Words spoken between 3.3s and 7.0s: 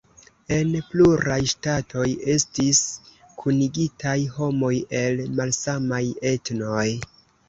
kunigitaj homoj el malsamaj etnoj.